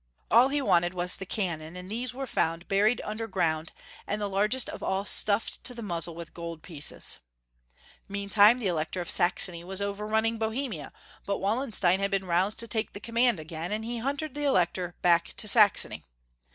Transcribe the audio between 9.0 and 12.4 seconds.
of Saxony was overrun ning Bohemia, but Wallenstein had been